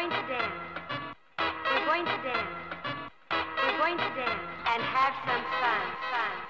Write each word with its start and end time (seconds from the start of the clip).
going 0.00 0.12
to 0.12 0.28
dance. 0.32 0.52
We're 1.38 1.84
going 1.84 2.04
to 2.06 2.18
dance. 2.24 2.56
We're 3.30 3.76
going 3.76 3.98
to 3.98 4.10
dance 4.16 4.40
and 4.72 4.82
have 4.82 5.12
some 5.26 5.44
fun. 5.60 5.82
Fun. 6.10 6.49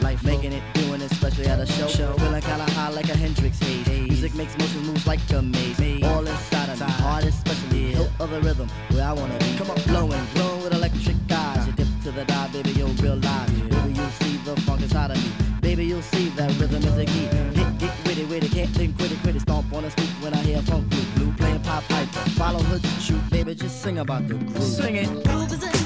Making 0.23 0.53
it, 0.53 0.63
doing 0.73 1.01
it, 1.01 1.11
especially 1.11 1.47
at 1.47 1.59
a 1.59 1.65
show. 1.65 1.87
show. 1.87 2.13
Feeling 2.13 2.41
kinda 2.41 2.69
high 2.71 2.89
like 2.89 3.09
a 3.09 3.17
Hendrix 3.17 3.59
haze. 3.59 3.87
Music 3.87 4.35
makes 4.35 4.57
motion 4.57 4.81
moves 4.85 5.07
like 5.07 5.19
a 5.31 5.41
maze. 5.41 6.03
All 6.03 6.25
inside 6.25 6.69
of 6.69 6.79
me, 6.79 6.85
heart 7.03 7.23
especially. 7.25 7.95
No 7.95 8.07
other 8.19 8.39
rhythm 8.41 8.67
where 8.89 9.07
I 9.07 9.13
wanna 9.13 9.37
be. 9.39 9.55
Come 9.57 9.71
on, 9.71 9.81
blowing, 9.87 10.21
glowing 10.35 10.63
with 10.63 10.73
electric 10.73 11.15
eyes. 11.31 11.65
You 11.67 11.73
dip 11.73 11.87
to 12.03 12.11
the 12.11 12.25
dive, 12.25 12.53
baby, 12.53 12.71
you'll 12.71 12.93
realize. 13.01 13.49
Baby, 13.49 13.93
you'll 13.97 14.15
see 14.21 14.37
the 14.45 14.55
funk 14.61 14.81
inside 14.81 15.11
of 15.11 15.17
me. 15.17 15.31
Baby, 15.61 15.85
you'll 15.85 16.01
see 16.01 16.29
that 16.29 16.51
rhythm 16.59 16.83
is 16.83 16.97
a 16.97 17.05
key. 17.05 17.27
Get, 17.55 17.77
get 17.79 17.93
with 18.05 18.19
it, 18.19 18.29
with 18.29 18.43
it, 18.43 18.51
can't 18.51 18.69
think, 18.69 18.97
quit 18.97 19.11
it, 19.11 19.19
quit 19.23 19.35
it. 19.35 19.41
Stomp 19.41 19.73
on 19.73 19.83
the 19.83 19.91
scoop 19.91 20.09
when 20.21 20.33
I 20.33 20.41
hear 20.43 20.61
funk 20.61 20.89
group. 20.89 21.07
Blue 21.15 21.31
playing 21.33 21.61
pop 21.61 21.83
pipe. 21.85 22.07
Follow 22.37 22.59
hood, 22.59 22.85
shoot, 23.01 23.21
baby, 23.31 23.55
just 23.55 23.81
sing 23.81 23.97
about 23.97 24.27
the 24.27 24.35
groove. 24.35 24.63
Sing 24.63 24.95
it. 24.95 25.80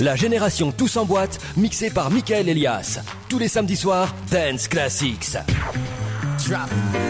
La 0.00 0.16
génération 0.16 0.72
Tous 0.72 0.96
en 0.96 1.04
boîte, 1.04 1.38
mixée 1.58 1.90
par 1.90 2.10
Michael 2.10 2.48
Elias. 2.48 3.00
Tous 3.28 3.38
les 3.38 3.48
samedis 3.48 3.76
soirs, 3.76 4.14
Dance 4.30 4.66
Classics. 4.66 5.36
Drop. 6.48 7.09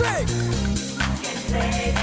sake. 0.00 1.99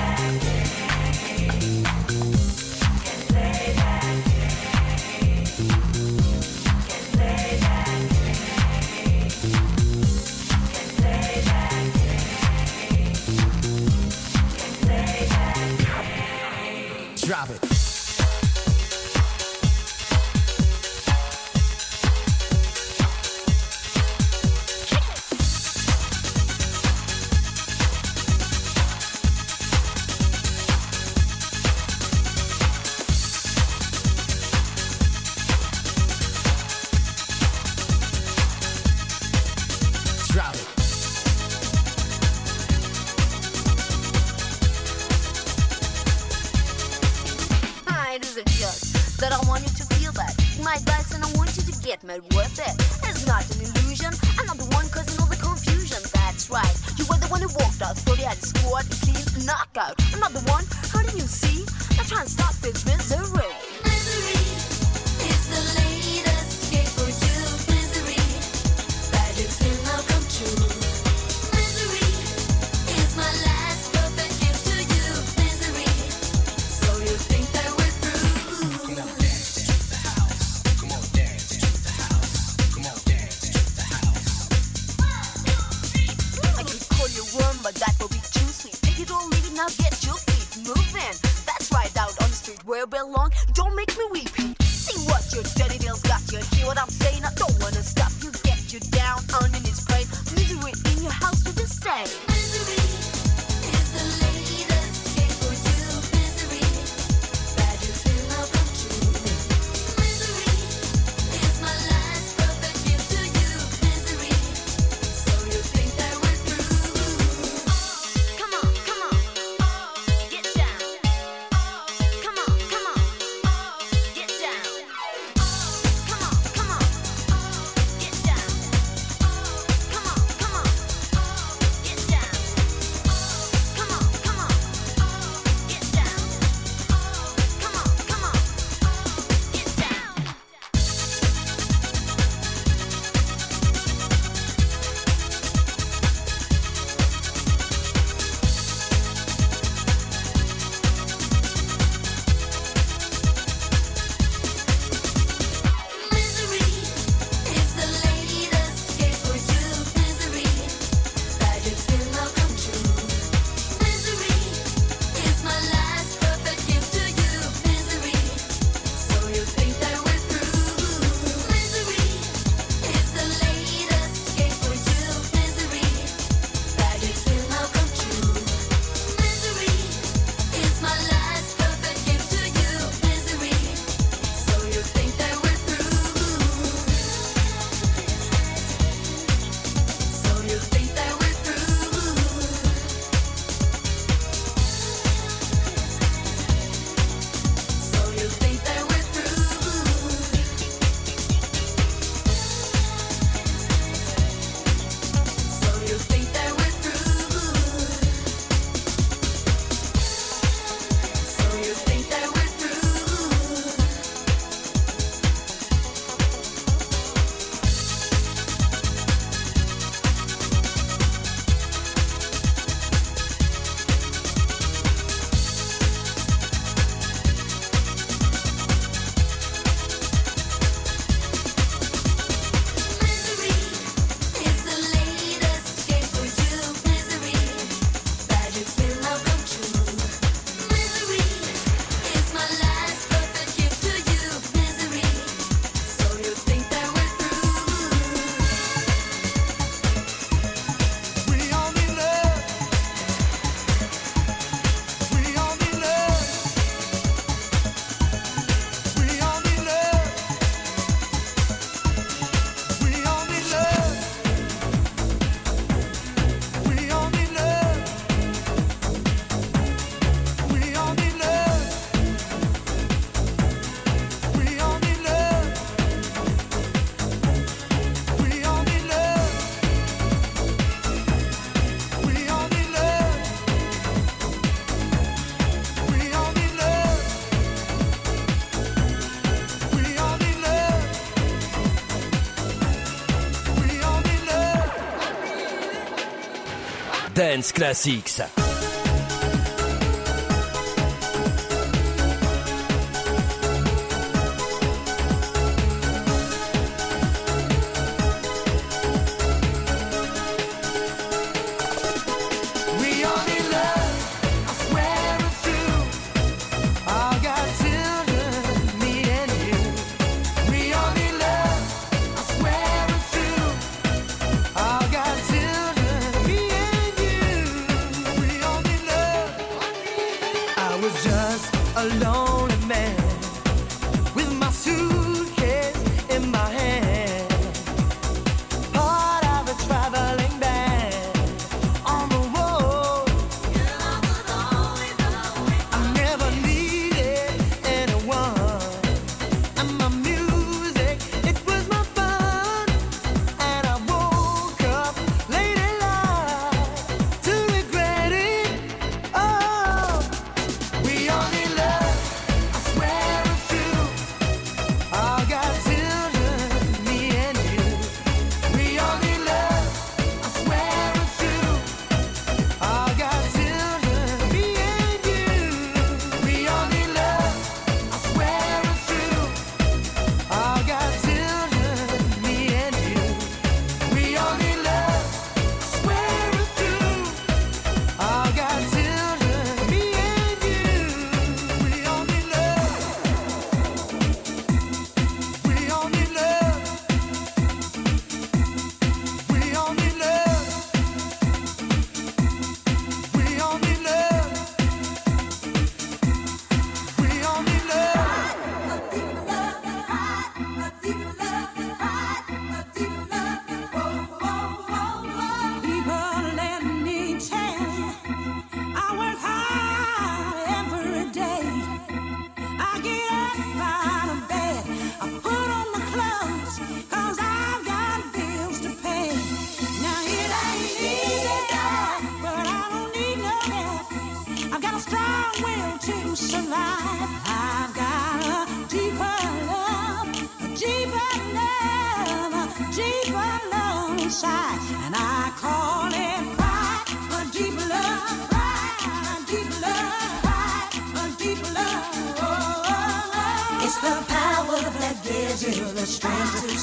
Dance 297.37 297.51
Classics. 297.51 298.46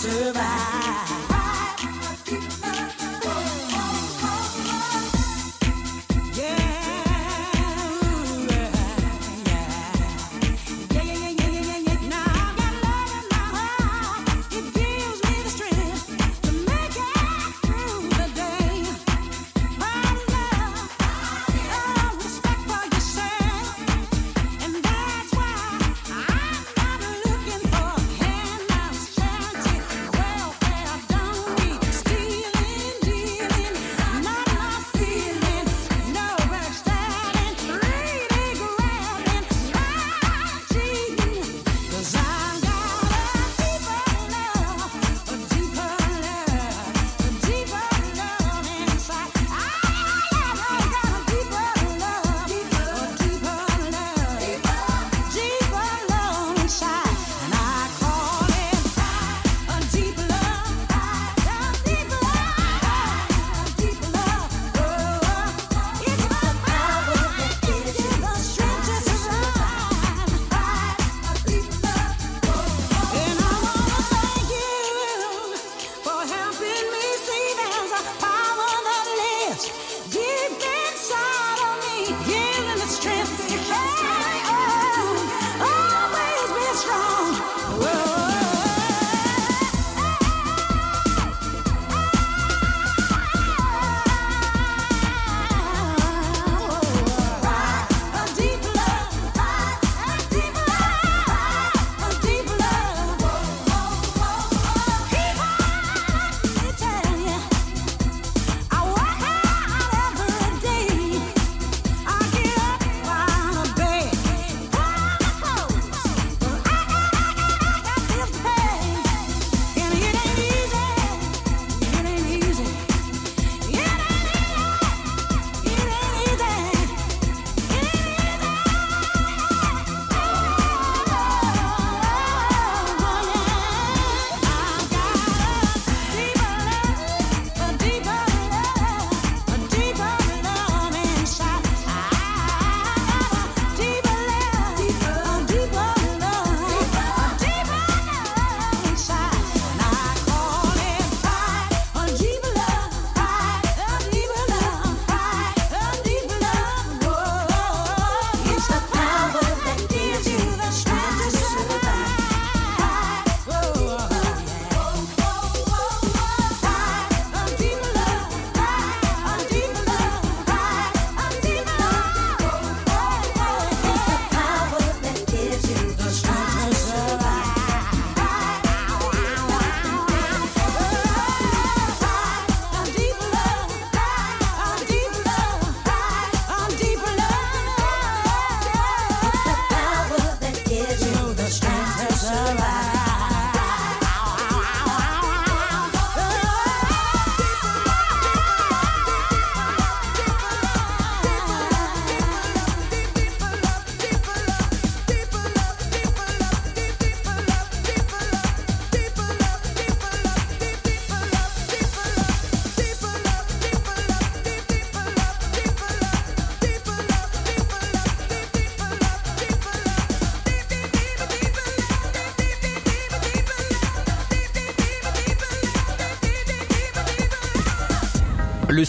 Survive. 0.05 0.94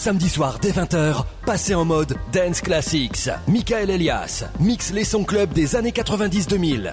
Samedi 0.06 0.28
soir 0.28 0.60
dès 0.62 0.70
20h, 0.70 1.24
passez 1.44 1.74
en 1.74 1.84
mode 1.84 2.16
Dance 2.32 2.60
Classics. 2.60 3.28
Michael 3.48 3.90
Elias 3.90 4.44
mixe 4.60 4.92
les 4.92 5.02
sons 5.02 5.24
club 5.24 5.52
des 5.52 5.74
années 5.74 5.90
90-2000. 5.90 6.92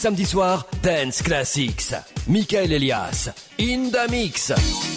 Samedis 0.00 0.30
soirs, 0.32 0.64
Dance 0.82 1.22
Classics. 1.22 1.94
Michael 2.26 2.72
Elias, 2.72 3.28
in 3.58 3.90
the 3.90 4.06
mix. 4.08 4.89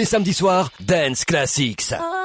les 0.00 0.06
samedis 0.06 0.32
soirs, 0.32 0.70
Dance 0.80 1.26
Classics. 1.26 1.92
Ah. 1.92 2.19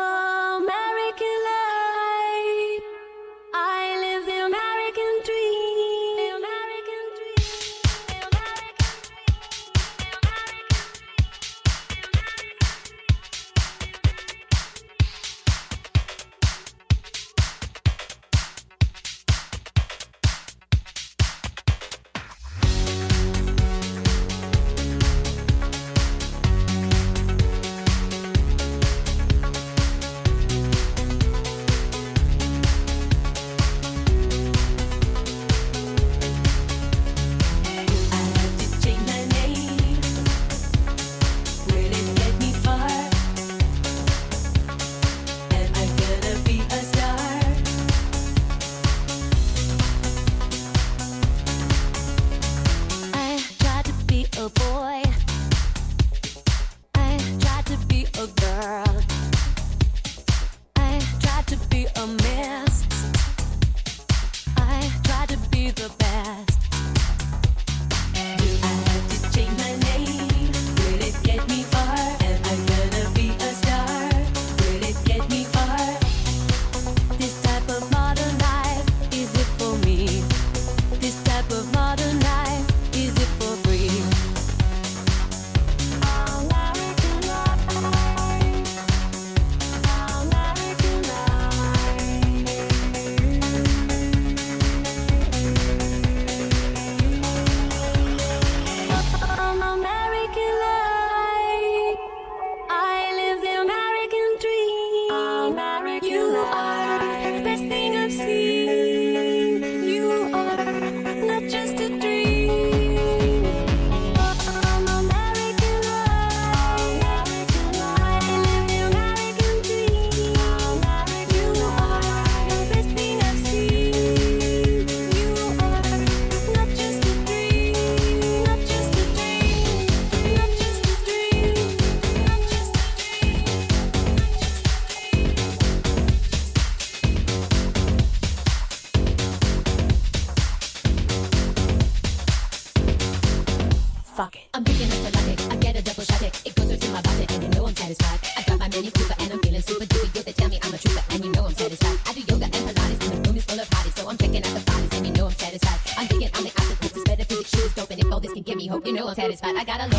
I 159.67 159.77
gotta 159.77 159.94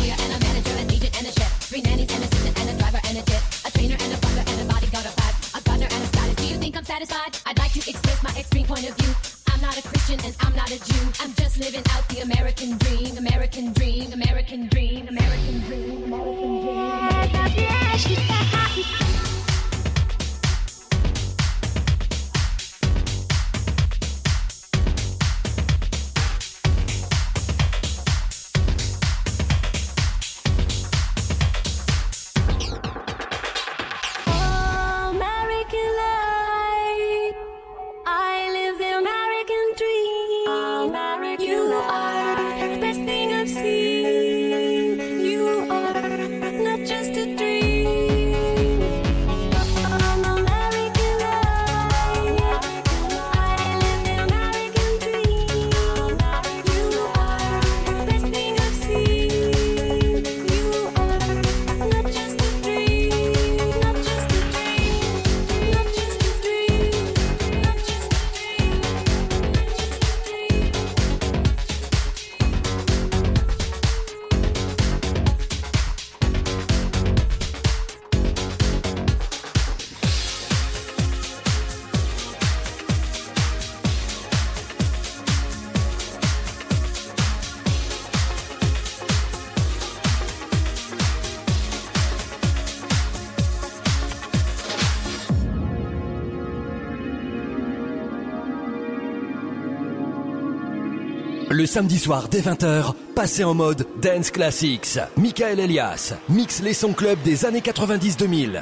Le 101.57 101.65
samedi 101.65 101.97
soir 101.97 102.27
dès 102.29 102.41
20h, 102.41 102.93
passez 103.15 103.43
en 103.43 103.55
mode 103.55 103.87
Dance 103.99 104.29
Classics. 104.29 104.99
Michael 105.17 105.59
Elias 105.59 106.13
mixe 106.29 106.61
les 106.61 106.75
sons 106.75 106.93
club 106.93 107.17
des 107.23 107.45
années 107.45 107.61
90-2000. 107.61 108.61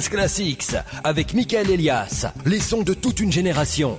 Classics 0.00 0.74
avec 1.04 1.34
Michael 1.34 1.70
Elias, 1.70 2.26
les 2.46 2.60
sons 2.60 2.82
de 2.82 2.94
toute 2.94 3.20
une 3.20 3.30
génération. 3.30 3.98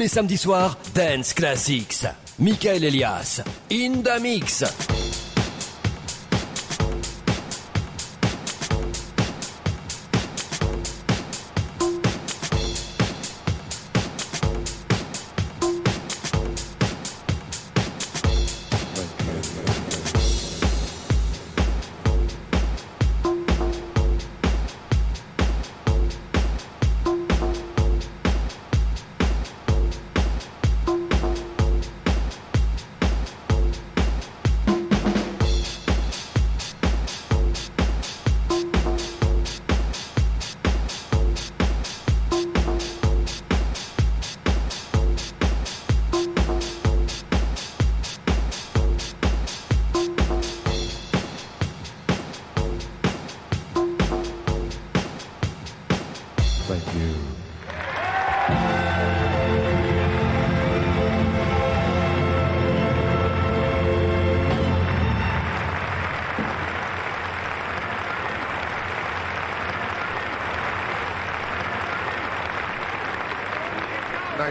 les 0.00 0.08
samedis 0.08 0.38
soirs, 0.38 0.78
Dance 0.94 1.34
Classics. 1.34 2.06
Michael 2.38 2.84
Elias, 2.84 3.42
In 3.68 4.02
the 4.02 4.18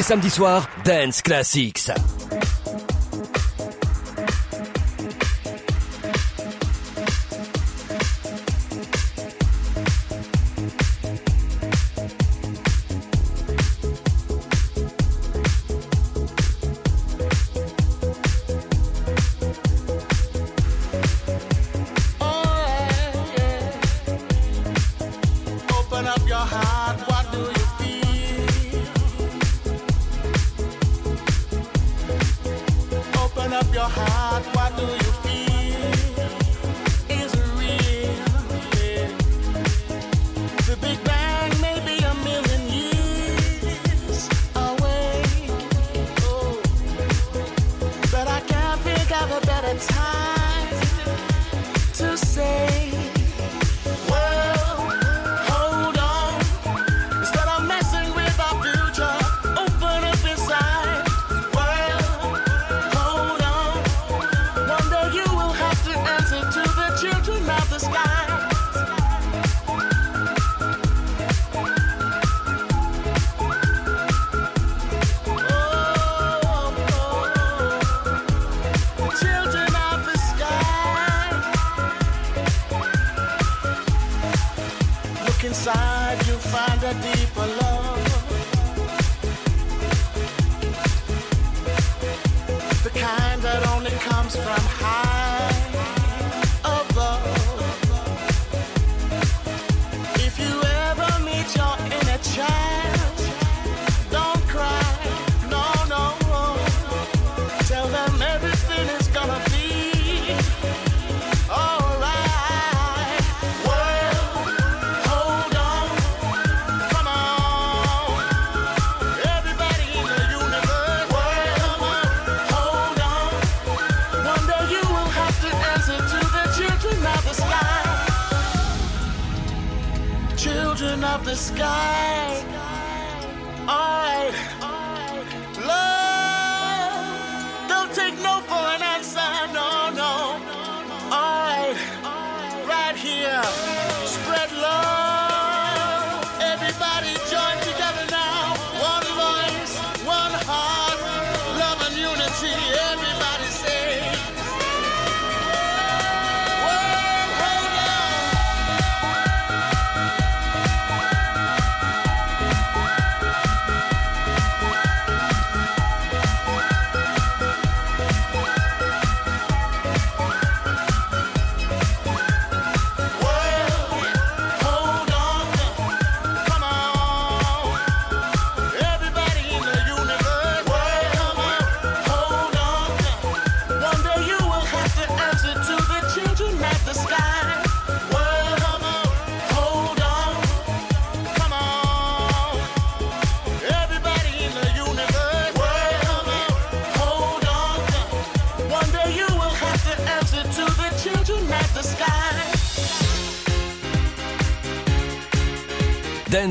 les 0.00 0.04
samedis 0.04 0.30
soirs, 0.30 0.66
Dance 0.82 1.20
Classics. 1.20 1.90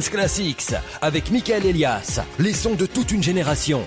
Classics 0.07 0.73
avec 1.01 1.31
Michael 1.31 1.65
Elias, 1.65 2.21
les 2.37 2.53
sons 2.53 2.75
de 2.75 2.85
toute 2.85 3.11
une 3.11 3.23
génération. 3.23 3.83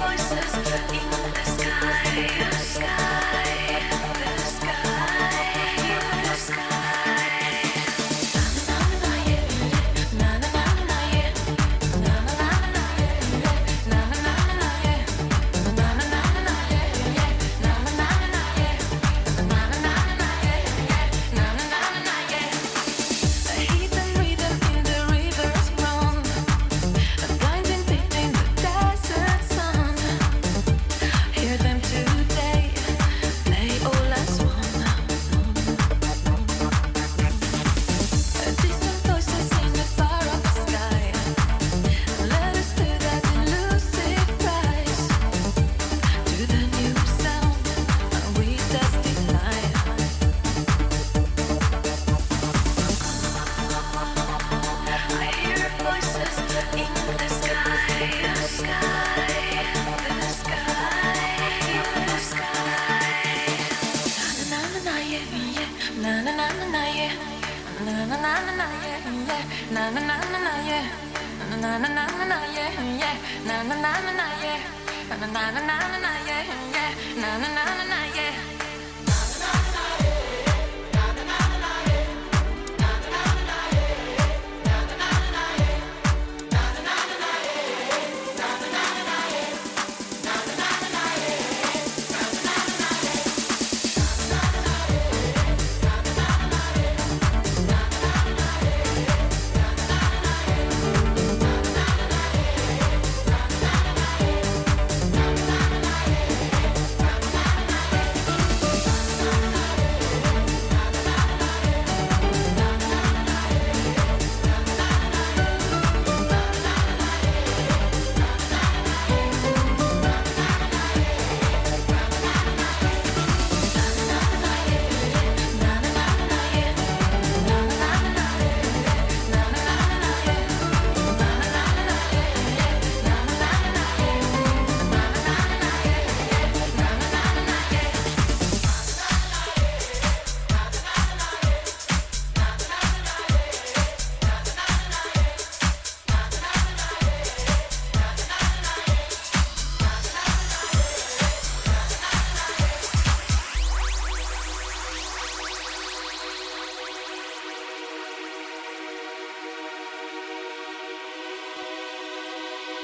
voices 0.00 0.54
in 0.92 1.10
the 1.34 1.44
sky. 1.44 2.49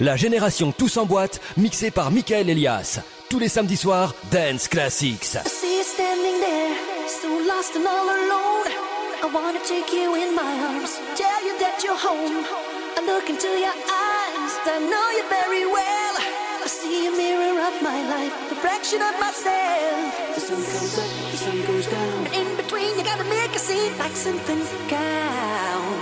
la 0.07 0.15
génération 0.15 0.71
tous 0.71 0.99
en 0.99 1.05
boîte, 1.05 1.41
mixée 1.57 1.91
par 1.91 2.13
Michael 2.13 2.49
Elias. 2.49 3.01
Tous 3.29 3.41
les 3.41 3.49
samedis 3.49 3.77
soirs, 3.77 4.15
Dance 4.31 4.69
Classics. 4.69 5.35
I 5.35 5.49
see 5.49 5.79
you 5.79 5.83
standing 5.83 6.39
there, 6.39 6.77
so 7.09 7.27
lost 7.43 7.75
and 7.75 7.85
all 7.85 8.07
alone. 8.07 8.71
I 9.25 9.29
wanna 9.35 9.59
take 9.67 9.91
you 9.93 10.15
in 10.15 10.31
my 10.33 10.53
arms, 10.71 10.93
tell 11.17 11.43
you 11.43 11.59
that 11.59 11.83
you're 11.83 11.99
home. 11.99 12.47
I 12.97 13.01
look 13.03 13.29
into 13.29 13.51
your 13.59 13.75
eyes, 13.75 14.53
I 14.65 14.79
know 14.79 15.07
you 15.19 15.25
very 15.27 15.67
well. 15.67 16.15
I 16.63 16.69
see 16.69 17.09
a 17.09 17.11
mirror 17.11 17.59
of 17.67 17.75
my 17.83 17.99
life, 18.15 18.35
a 18.53 18.55
fraction 18.55 19.03
of 19.03 19.15
myself. 19.19 20.37
The 20.37 20.41
sun 20.41 20.63
comes 20.71 20.99
up, 21.03 21.11
the 21.33 21.37
sun 21.37 21.59
goes 21.67 21.87
down. 21.89 22.27
In 22.33 22.57
between, 22.57 22.97
you 22.97 23.03
gotta 23.03 23.25
make 23.25 23.57
a 23.57 23.59
scene 23.59 23.99
like 23.99 24.15
something 24.15 24.63
counts. 24.87 25.96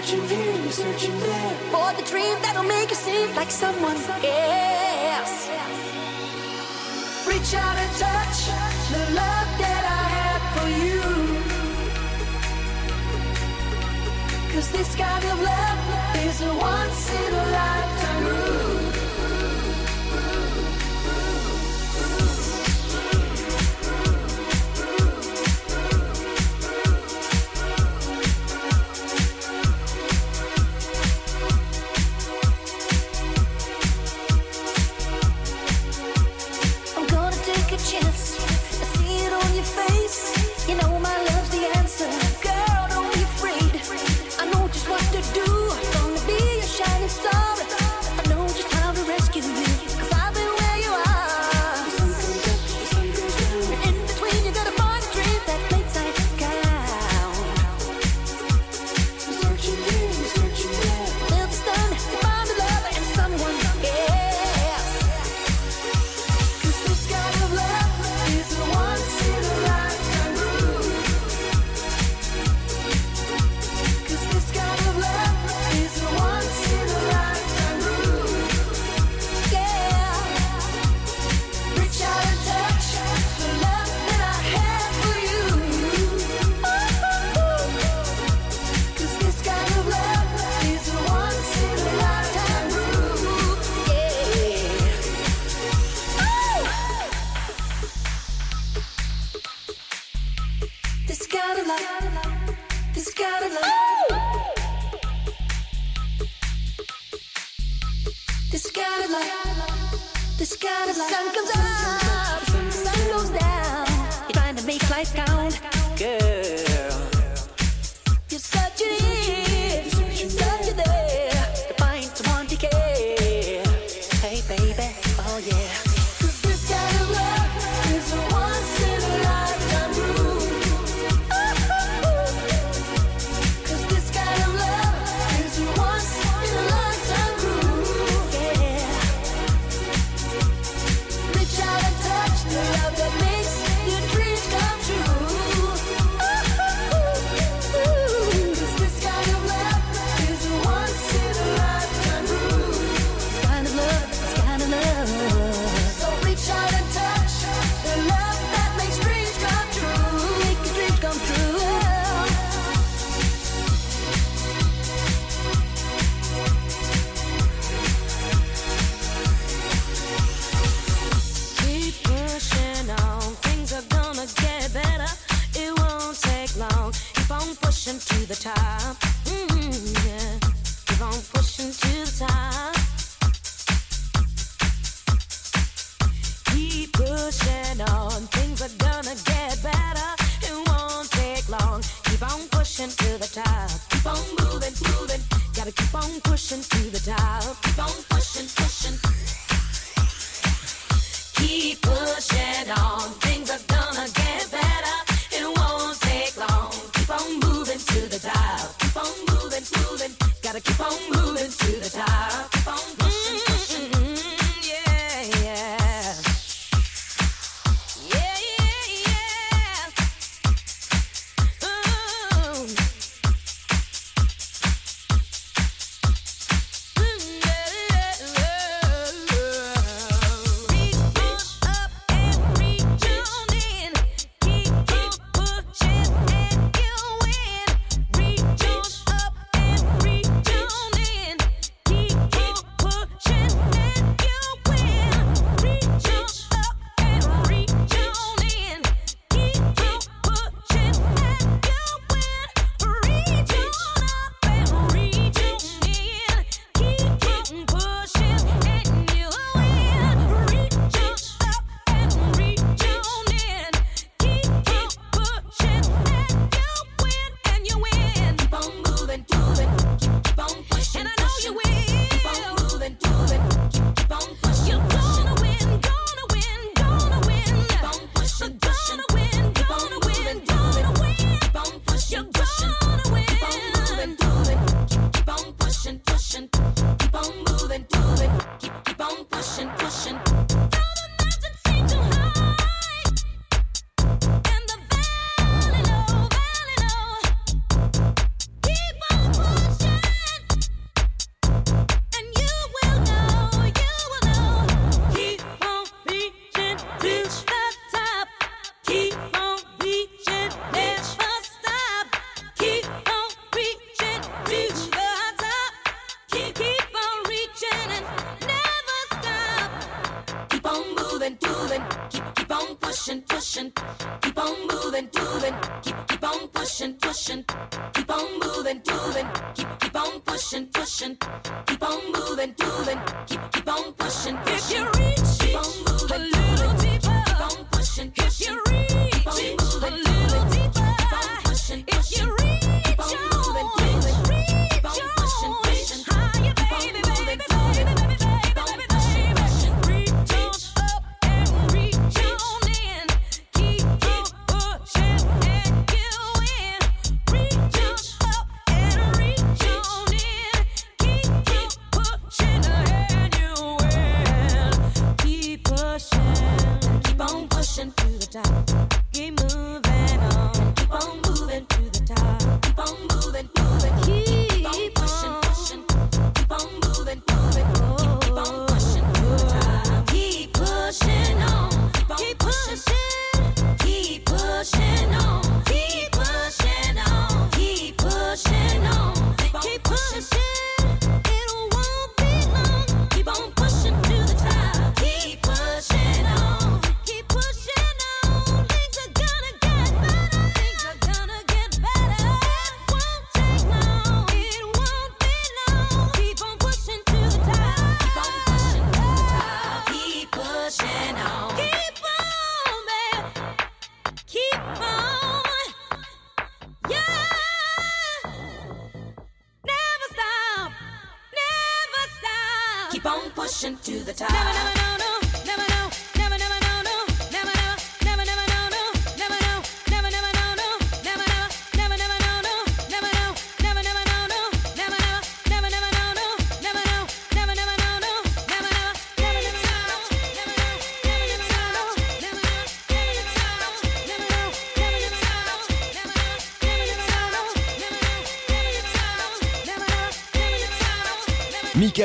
searching 0.00 0.28
here, 0.28 0.56
you're 0.62 0.72
searching 0.72 1.20
there 1.20 1.54
for 1.70 1.92
the 1.92 2.02
dream 2.10 2.34
that'll 2.40 2.62
make 2.62 2.88
you 2.88 2.96
seem 2.96 3.34
like 3.34 3.50
someone 3.50 3.96
else. 3.96 5.48
Reach 7.28 7.54
out 7.54 7.76
and 7.76 7.92
touch 7.98 8.46
the 8.92 8.98
love 9.14 9.50
that 9.60 9.84
I 9.98 10.04
have 10.16 10.42
for 10.56 10.68
you. 10.84 11.02
Cause 14.54 14.70
this 14.72 14.96
kind 14.96 15.24
of 15.24 15.42
love 15.42 15.78
is 16.24 16.40
a 16.40 16.54
once 16.54 17.10
in 17.12 17.34
a 17.34 17.44
lifetime 17.50 18.24
move. 18.24 18.69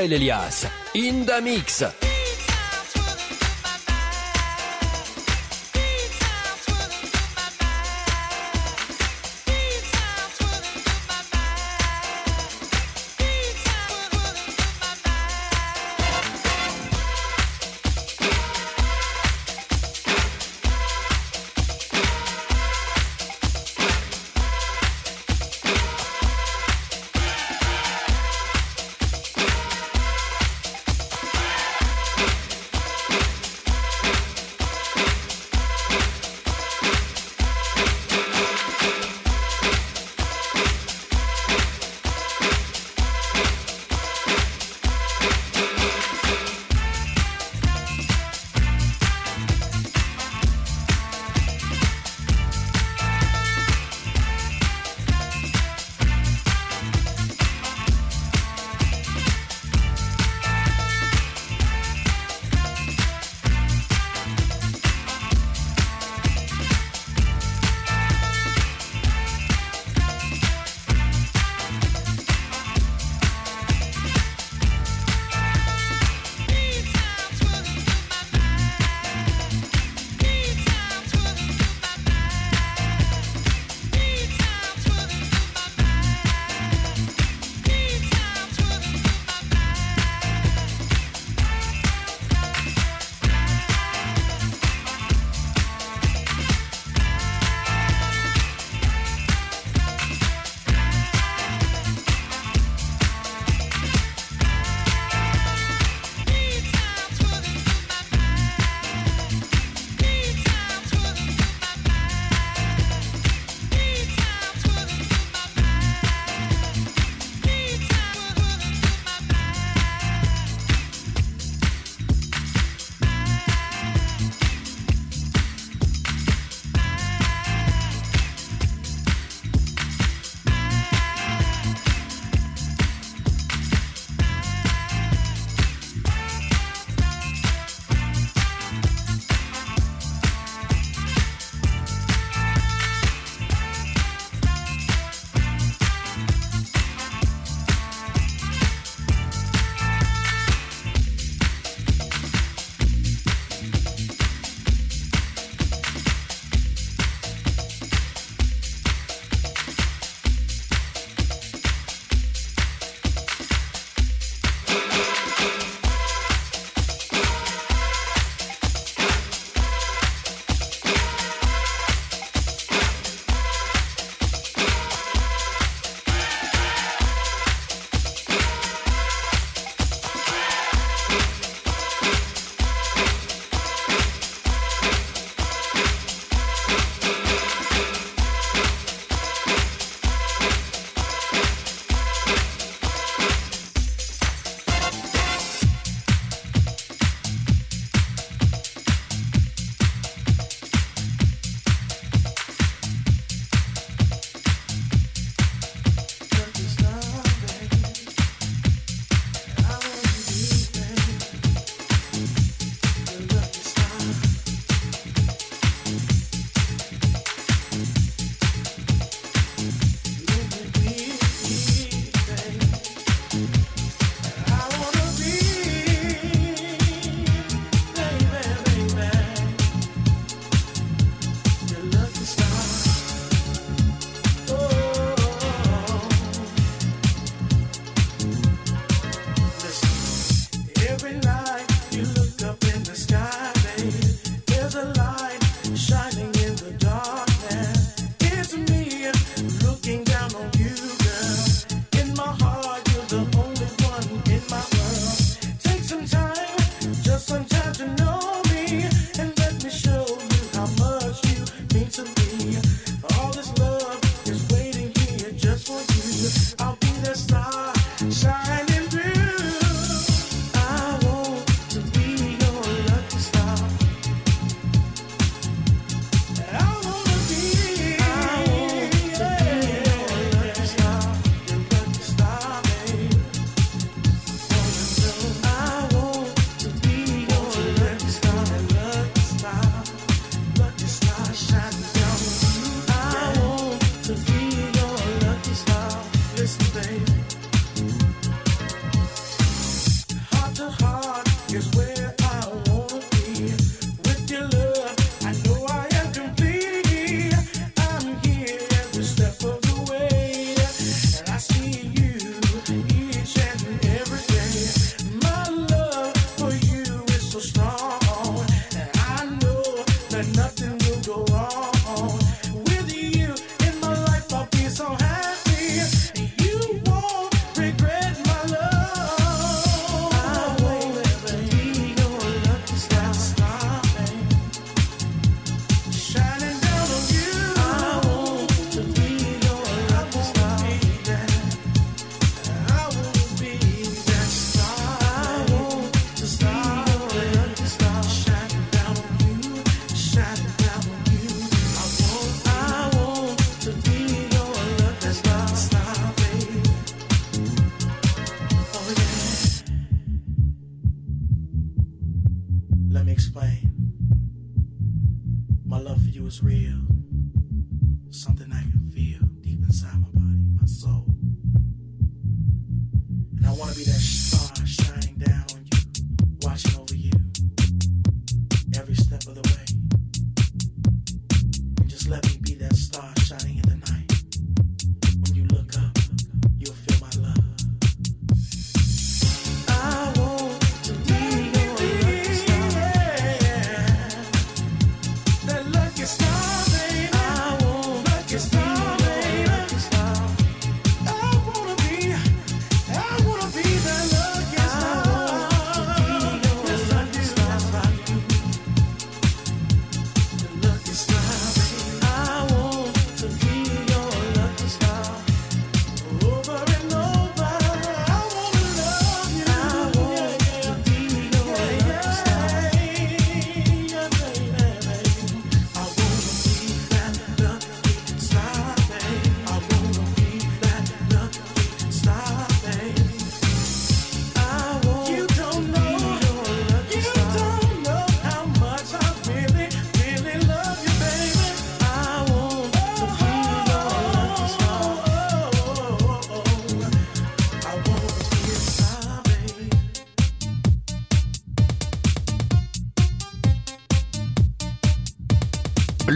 Michael 0.06 0.22
Elias, 0.22 0.68
in 0.94 1.26
the 1.26 1.42
mix. 1.42 2.05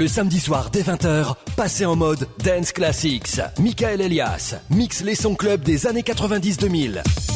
samedi 0.09 0.39
soir 0.39 0.69
dès 0.71 0.81
20h, 0.81 1.35
passez 1.55 1.85
en 1.85 1.95
mode 1.95 2.27
Dance 2.43 2.71
Classics. 2.71 3.39
Michael 3.59 4.01
Elias 4.01 4.55
mixe 4.69 5.03
les 5.03 5.15
sons 5.15 5.35
club 5.35 5.61
des 5.61 5.87
années 5.87 6.01
90-2000. 6.01 7.28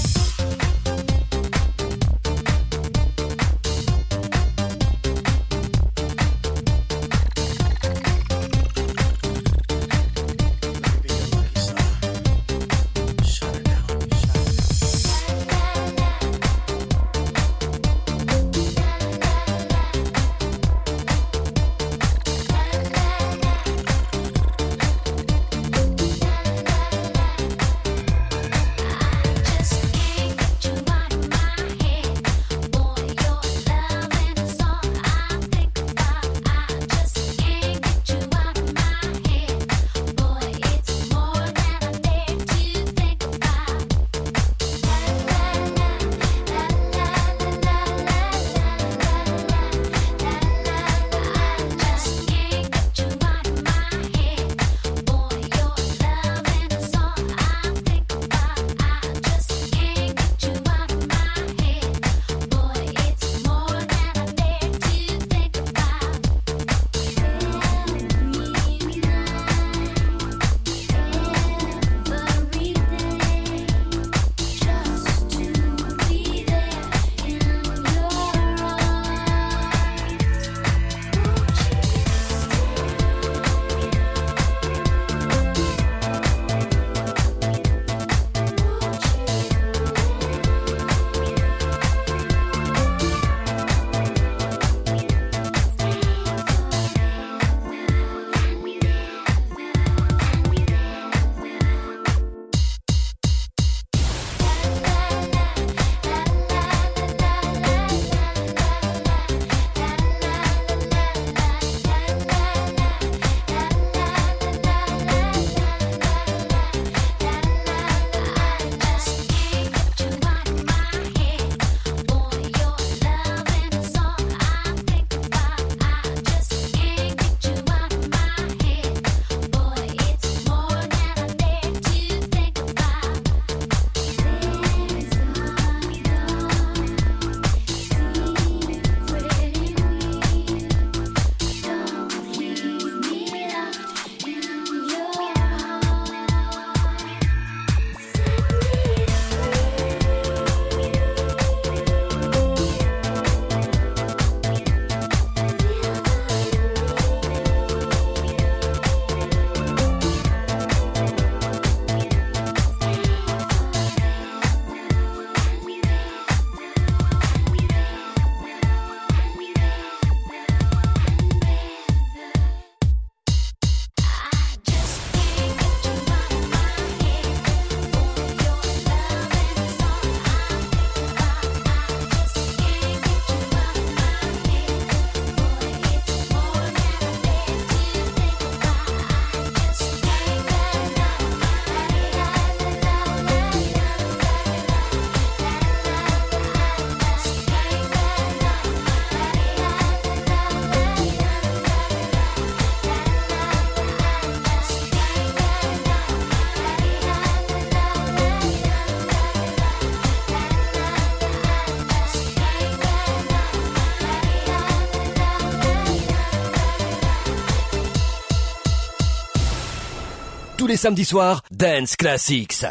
les 220.73 220.77
samedis 220.77 221.05
soirs, 221.05 221.43
Dance 221.51 221.95
Classics. 221.95 222.65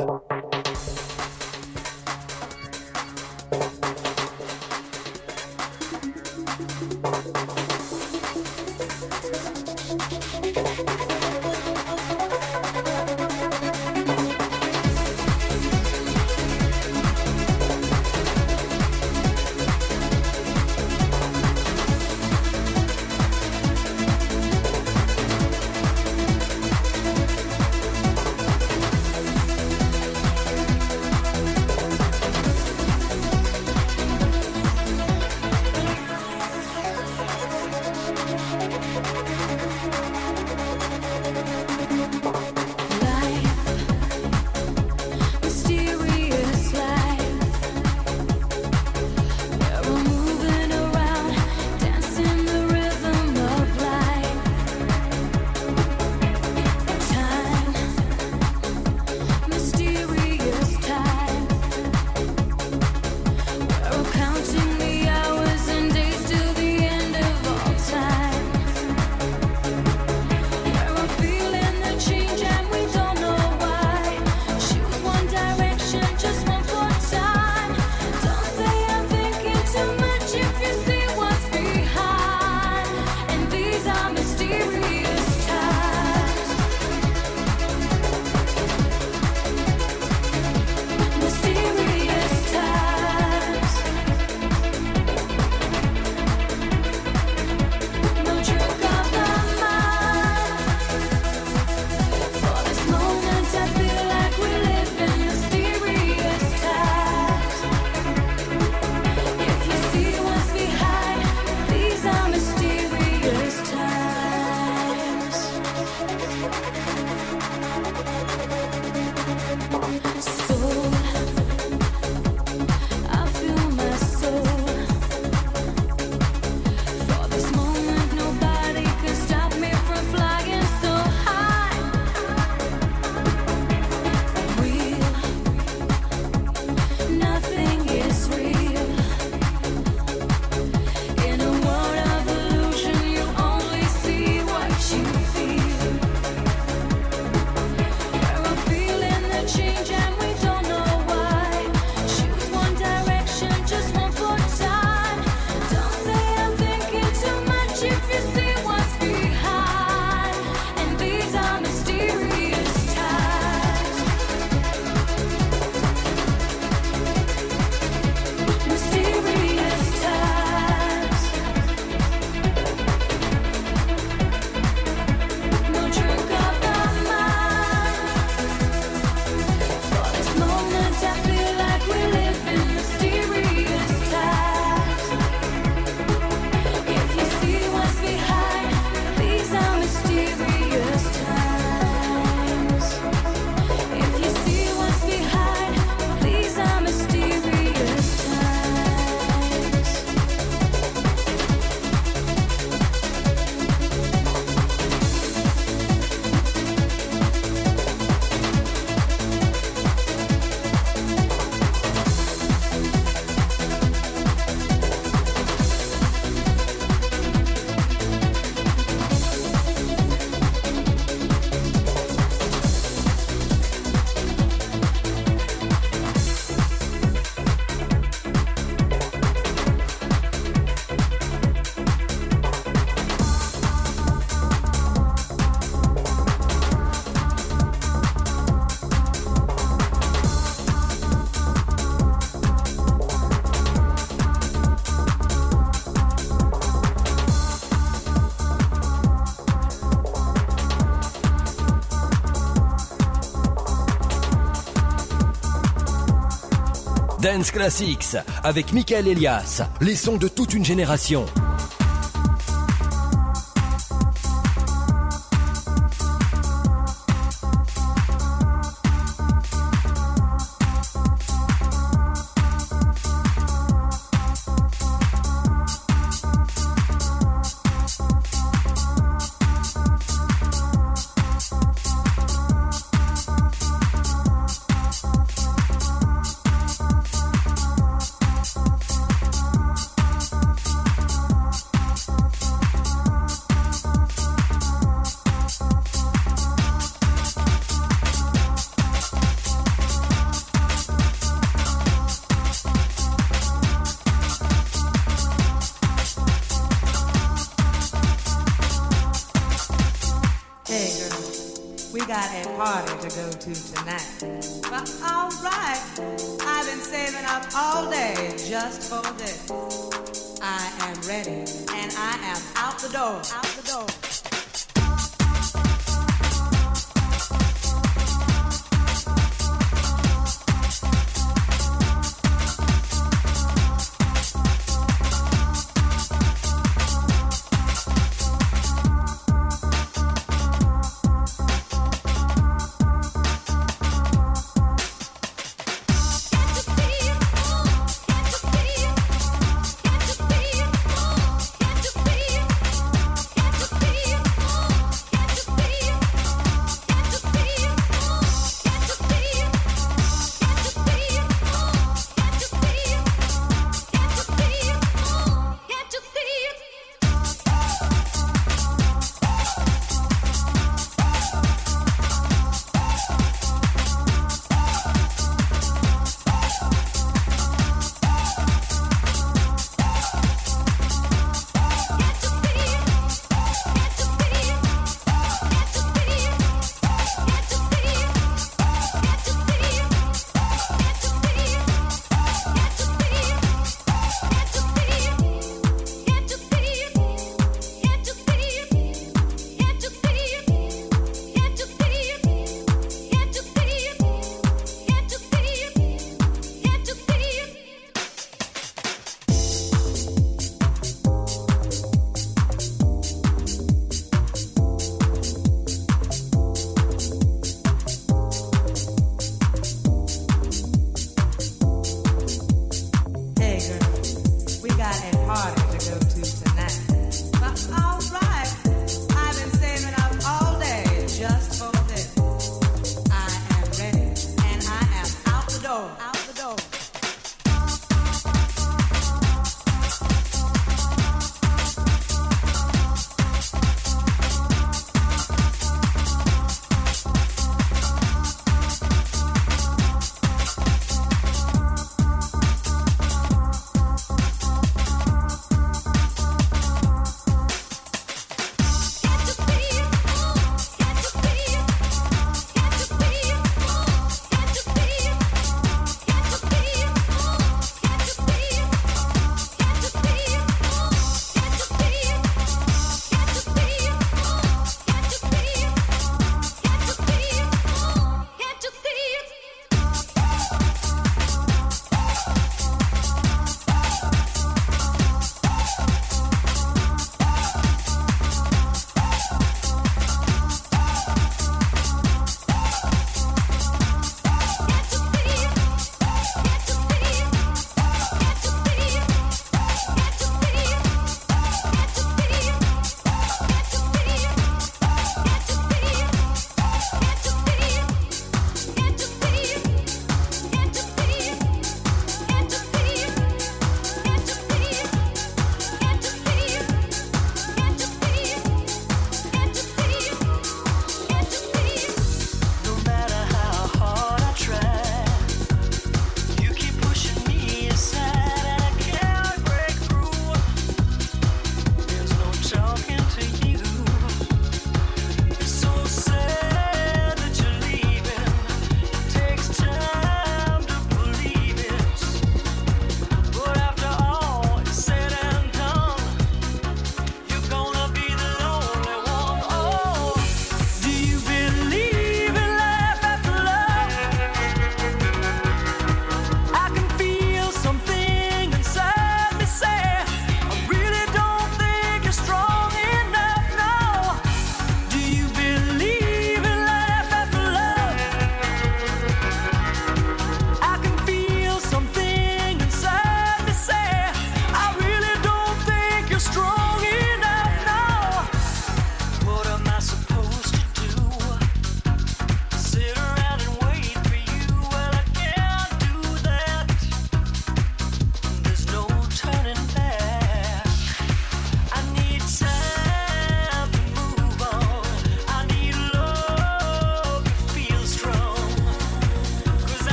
Classics 257.40 258.16
avec 258.44 258.74
Michael 258.74 259.08
Elias, 259.08 259.62
les 259.80 259.96
sons 259.96 260.18
de 260.18 260.28
toute 260.28 260.52
une 260.52 260.64
génération. 260.66 261.24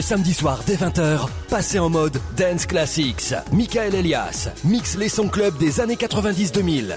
Le 0.00 0.02
samedi 0.02 0.32
soir 0.32 0.62
dès 0.66 0.76
20h, 0.76 1.28
passez 1.50 1.78
en 1.78 1.90
mode 1.90 2.18
Dance 2.34 2.64
Classics. 2.64 3.34
Michael 3.52 3.94
Elias 3.94 4.48
mixe 4.64 4.96
les 4.96 5.10
sons 5.10 5.28
club 5.28 5.58
des 5.58 5.78
années 5.78 5.96
90-2000. 5.96 6.96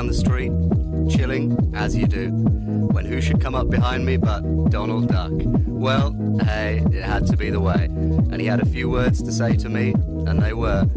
Down 0.00 0.06
the 0.06 0.14
street, 0.14 0.50
chilling, 1.14 1.74
as 1.74 1.94
you 1.94 2.06
do, 2.06 2.30
when 2.30 3.04
who 3.04 3.20
should 3.20 3.38
come 3.38 3.54
up 3.54 3.68
behind 3.68 4.06
me 4.06 4.16
but 4.16 4.40
Donald 4.70 5.08
Duck? 5.08 5.30
Well, 5.66 6.16
hey, 6.42 6.82
it 6.90 7.02
had 7.02 7.26
to 7.26 7.36
be 7.36 7.50
the 7.50 7.60
way. 7.60 7.84
And 7.84 8.40
he 8.40 8.46
had 8.46 8.60
a 8.60 8.64
few 8.64 8.88
words 8.88 9.22
to 9.22 9.30
say 9.30 9.56
to 9.56 9.68
me, 9.68 9.92
and 10.26 10.42
they 10.42 10.54
were. 10.54 10.88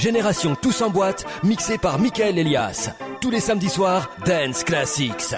Génération 0.00 0.56
Tous 0.60 0.80
en 0.82 0.90
boîte, 0.90 1.26
mixée 1.44 1.78
par 1.78 1.98
Michael 1.98 2.38
Elias. 2.38 2.90
Tous 3.20 3.30
les 3.30 3.40
samedis 3.40 3.68
soirs, 3.68 4.10
Dance 4.26 4.64
Classics. 4.64 5.36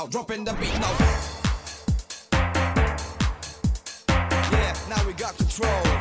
now, 0.00 0.06
dropping 0.06 0.44
the 0.44 0.52
beat 0.54 0.72
now. 0.80 0.96
Yeah, 4.50 4.74
now 4.88 5.06
we 5.06 5.12
got 5.12 5.36
control. 5.36 5.99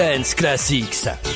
Dance 0.00 0.32
Classics. 0.32 1.29